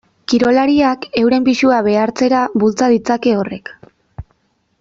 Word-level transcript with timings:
Kirolariak 0.31 1.05
euren 1.21 1.45
pisua 1.49 1.83
behartzera 1.89 2.41
bultza 2.65 2.91
ditzake 2.97 3.37
horrek. 3.43 3.75